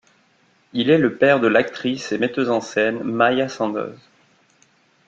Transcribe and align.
Il 0.73 0.89
est 0.89 0.97
le 0.97 1.15
père 1.15 1.39
de 1.39 1.45
l'actrice 1.45 2.11
et 2.11 2.17
metteuse 2.17 2.49
en 2.49 2.59
scène 2.59 3.03
Maïa 3.03 3.49
Sandoz. 3.49 3.95